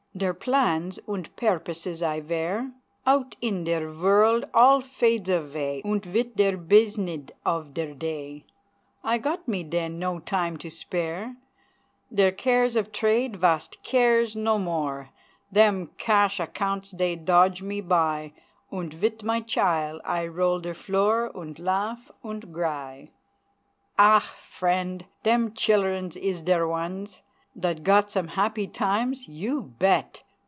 Der 0.13 0.33
plans 0.33 0.99
unt 1.07 1.33
pairposes 1.37 2.03
I 2.03 2.19
vear 2.19 2.73
Out 3.07 3.37
in 3.39 3.63
der 3.63 3.89
vorld 3.93 4.43
all 4.53 4.81
fades 4.81 5.29
avay; 5.29 5.81
Unt 5.85 6.05
vit 6.05 6.35
der 6.35 6.57
beeznid 6.57 7.31
of 7.45 7.73
der 7.73 7.93
day 7.93 8.45
I 9.05 9.17
got 9.17 9.47
me 9.47 9.63
den 9.63 9.97
no 9.99 10.19
time 10.19 10.57
to 10.57 10.69
spare; 10.69 11.37
Der 12.13 12.31
caires 12.33 12.75
of 12.75 12.91
trade 12.91 13.37
vas 13.39 13.69
caires 13.83 14.35
no 14.35 14.59
more 14.59 15.11
Dem 15.53 15.87
cash 15.97 16.41
accounds 16.41 16.91
dey 16.91 17.15
dodge 17.15 17.61
me 17.61 17.79
by, 17.79 18.33
Unt 18.69 18.93
vit 18.93 19.23
my 19.23 19.39
chile 19.39 20.01
I 20.03 20.27
roll 20.27 20.59
der 20.59 20.73
floor, 20.73 21.31
Unt 21.35 21.57
laugh 21.57 22.11
unt 22.21 22.51
gry! 22.51 23.09
Ah! 23.97 24.19
frient! 24.19 25.03
dem 25.23 25.53
childens 25.53 26.17
is 26.17 26.41
der 26.41 26.67
ones 26.67 27.21
Dot 27.59 27.83
got 27.83 28.09
some 28.09 28.29
happy 28.29 28.65
times 28.65 29.27
you 29.27 29.61
bet! 29.77 30.23